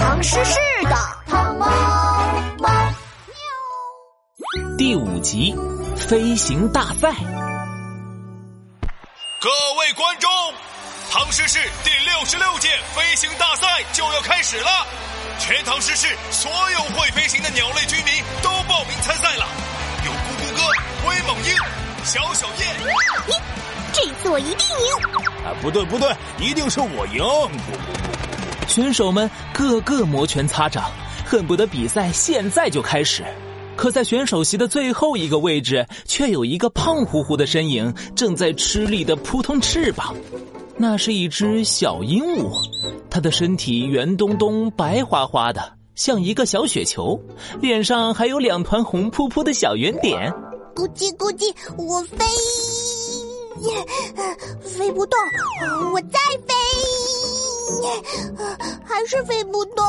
[0.00, 0.96] 唐诗诗的
[1.26, 1.66] 糖猫
[2.58, 2.70] 猫
[3.26, 3.36] 喵。
[4.78, 5.54] 第五集，
[5.94, 7.12] 飞行大赛。
[9.38, 10.30] 各位观众，
[11.10, 14.70] 唐诗市第六十六届飞行大赛就要开始了。
[15.38, 19.46] 全唐诗市所有会飞行的鸟类居民都报名参赛了，
[20.06, 20.62] 有咕咕哥、
[21.10, 21.54] 威猛鹰、
[22.04, 22.74] 小小燕。
[23.26, 23.34] 你
[23.92, 24.94] 这次我一定赢！
[25.44, 27.22] 啊，不对不对，一定是我赢！
[28.70, 30.84] 选手们个个摩拳擦掌，
[31.26, 33.24] 恨不得比赛现在就开始。
[33.74, 40.14] 可在选手席的最后一个位置，却有一个胖乎乎的身影正在吃力的扑通翅膀。
[40.76, 42.48] 那是一只小鹦鹉，
[43.10, 47.20] 它的身体圆咚咚、白花花的，像一个小雪球，
[47.60, 50.32] 脸上还有两团红扑扑的小圆点。
[50.76, 52.24] 咕叽咕叽，我飞，
[54.62, 55.18] 飞不动，
[55.92, 56.54] 我再飞，
[58.86, 59.84] 还是飞不动。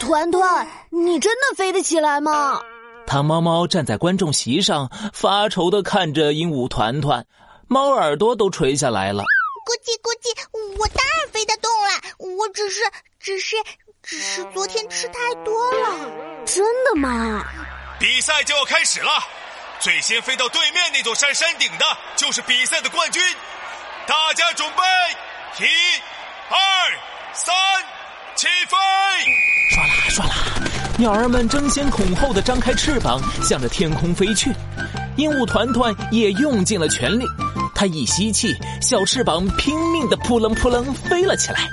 [0.00, 2.60] 团团，你真的飞得起来吗？
[3.06, 7.24] 糖猫猫站在观众席上，发愁的看着鹦鹉团团，
[7.68, 9.22] 猫耳朵都垂下来了。
[9.22, 12.80] 咕叽咕叽，我当然飞得动了，我只是，
[13.18, 13.56] 只是，
[14.02, 16.44] 只是昨天吃太多了。
[16.44, 17.44] 真的吗？
[17.98, 19.10] 比赛就要开始了，
[19.80, 21.84] 最先飞到对面那座山山顶的，
[22.16, 23.22] 就是比赛的冠军。
[24.06, 25.68] 大家准备，一、
[26.48, 26.56] 二、
[27.34, 27.54] 三，
[28.36, 28.76] 起飞！
[29.74, 30.34] 唰啦唰啦。
[30.96, 34.52] 鸟儿们争先恐后的张开翅膀，向着天空飞去。
[35.16, 37.24] 鹦鹉团团也用尽了全力，
[37.74, 41.68] 它一吸气，小翅膀拼命的扑棱扑棱飞了起来。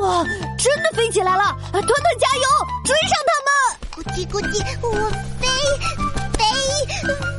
[0.00, 0.24] 哇，
[0.56, 1.56] 真的飞起来了！
[1.70, 2.42] 团团加油，
[2.84, 3.52] 追上他们！
[3.94, 4.90] 咕叽咕叽，我
[5.38, 5.46] 飞
[6.38, 7.37] 飞飞，飞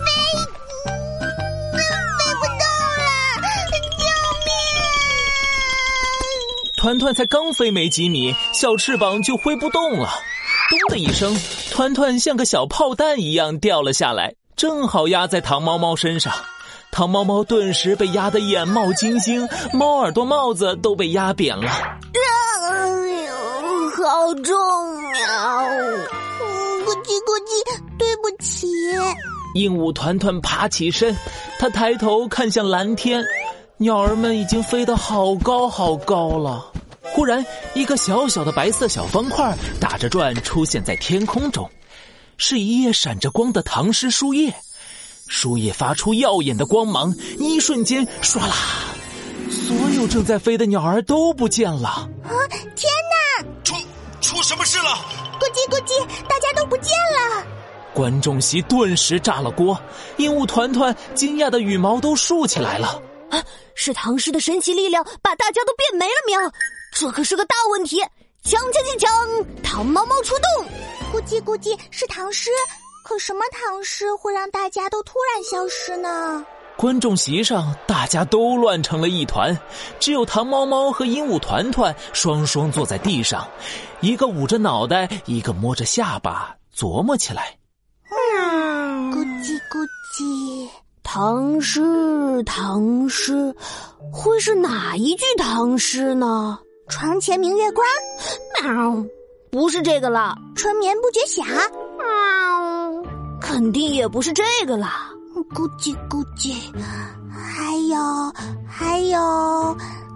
[6.80, 10.08] 团团才刚飞没几米，小翅膀就挥不动了。
[10.70, 11.38] 咚的一声，
[11.72, 16.34] 团团像个小炮弹一样掉了下来，正好压在糖猫猫身上。
[16.90, 21.70] 糖猫猫顿时被压得眼冒金星，猫耳朵帽子都被压扁了。
[21.70, 22.88] 哎
[23.26, 23.34] 呦，
[24.02, 24.56] 好重
[25.16, 25.62] 呀！
[26.86, 28.68] 咕叽咕叽，对不起。
[29.54, 31.14] 鹦鹉团团爬起身，
[31.60, 33.22] 它抬头看向蓝天，
[33.82, 36.70] 鸟儿们已经飞得好高好高了。
[37.02, 41.70] 忽然，一个小小的白色小方块打着转出现在天空中，
[42.36, 44.54] 是一页闪着光的唐诗书页。
[45.28, 48.54] 书页发出耀眼的光芒，一瞬间，唰啦，
[49.50, 51.88] 所有正在飞的鸟儿都不见了。
[51.88, 52.32] 啊！
[52.76, 53.46] 天哪！
[53.64, 53.76] 出
[54.20, 54.90] 出什么事了？
[55.40, 57.48] 咕叽咕叽，大家都不见了！
[57.94, 59.80] 观众席顿时炸了锅，
[60.18, 63.02] 鹦鹉团团惊讶的羽毛都竖起来了。
[63.30, 63.44] 啊！
[63.76, 66.52] 是唐诗的神奇力量把大家都变没了喵！
[66.92, 68.02] 这可是个大问题！
[68.44, 70.66] 锵锵锵锵，唐猫猫出动！
[71.12, 72.50] 咕叽咕叽，是唐诗，
[73.04, 76.46] 可什么唐诗会让大家都突然消失呢？
[76.78, 79.58] 观众席上，大家都乱成了一团，
[80.00, 83.46] 只有唐猫猫和鹦鹉团团双双坐在地上，
[84.00, 87.58] 一个捂着脑袋，一个摸着下巴，琢磨起来。
[88.10, 89.86] 嗯，咕叽咕
[90.16, 90.70] 叽，
[91.12, 93.52] 唐诗，唐诗，
[94.14, 96.60] 会是哪一句唐诗呢？
[96.88, 97.84] 床前明月光，
[98.62, 99.04] 喵，
[99.50, 100.36] 不是这个了。
[100.56, 101.44] 春眠不觉晓，
[101.98, 103.10] 喵，
[103.42, 104.88] 肯定也不是这个了。
[105.52, 106.54] 咕叽咕叽，
[107.32, 107.98] 还有
[108.68, 109.20] 还有，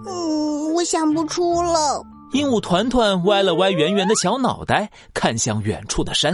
[0.05, 2.03] 嗯，我想不出了。
[2.33, 6.31] 鹦鹉团团歪了歪圆圆的小脑袋，看向远处的山。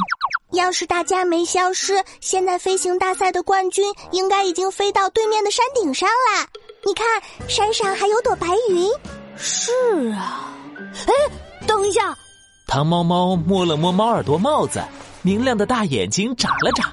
[0.52, 6.48] 要是大家没消失，现在飞行大赛的冠军应该已经飞到对面的山顶上了。
[6.84, 7.06] 你看，
[7.48, 8.90] 山上还有朵白云。
[9.38, 9.72] 是
[10.14, 10.52] 啊，
[11.06, 11.14] 哎，
[11.68, 12.18] 等一下！
[12.68, 14.82] 糖猫猫摸了摸猫耳朵帽子，
[15.22, 16.92] 明亮的大眼睛眨了眨，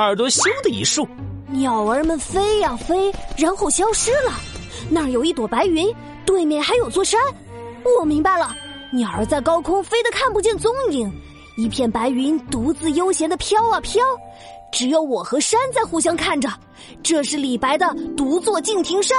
[0.00, 1.06] 耳朵咻的一竖。
[1.48, 4.32] 鸟儿们飞呀飞，然后消失了。
[4.90, 5.94] 那儿有一朵白云，
[6.24, 7.20] 对面还有座山。
[8.00, 8.52] 我明白了，
[8.90, 11.08] 鸟儿在高空飞得看不见踪影，
[11.56, 14.02] 一片白云独自悠闲的飘啊飘，
[14.70, 16.48] 只有我和山在互相看着。
[17.02, 17.86] 这是李白的
[18.16, 19.16] “独坐敬亭山”。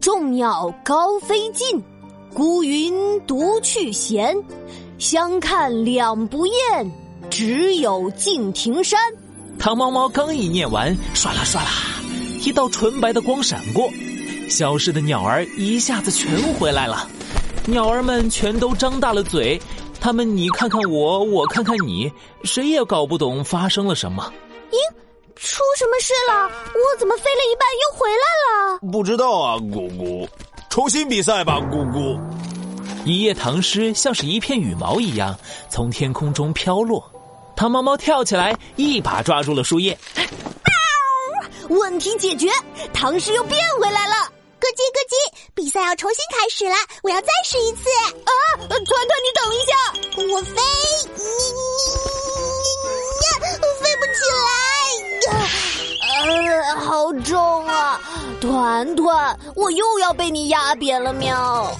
[0.00, 1.82] 众鸟高飞尽，
[2.34, 4.36] 孤云独去闲。
[4.98, 6.90] 相看两不厌，
[7.30, 8.98] 只有敬亭山。
[9.58, 11.70] 唐猫猫刚一念完，唰啦唰啦，
[12.44, 13.90] 一道纯白的光闪过，
[14.50, 17.08] 消失的鸟儿一下子全回来了。
[17.66, 19.60] 鸟儿们全都张大了嘴，
[20.00, 22.10] 他们你看看我，我看看你，
[22.44, 24.32] 谁也搞不懂发生了什么。
[24.70, 24.76] 咦？
[25.36, 26.44] 出什么事了？
[26.46, 28.78] 我怎么飞了一半又回来了？
[28.90, 30.28] 不知道啊，姑姑。
[30.68, 32.18] 重新比赛吧，姑姑。
[33.04, 35.38] 一夜唐诗像是一片羽毛一样
[35.70, 37.02] 从天空中飘落。
[37.54, 39.96] 唐猫猫跳起来，一把抓住了树叶。
[41.68, 42.48] 问题解决，
[42.92, 44.14] 唐诗又变回来了。
[44.58, 45.14] 咯叽咯叽，
[45.58, 47.90] 比赛要重新开始了，我要再试一次。
[48.24, 48.30] 啊，
[48.68, 48.78] 团团，
[49.24, 49.74] 你等一下，
[50.32, 50.54] 我飞，
[51.16, 51.30] 你你
[53.42, 55.34] 你，飞不起来，
[56.62, 58.00] 呃，好重啊！
[58.40, 61.76] 团团，我又要被你压扁了，喵。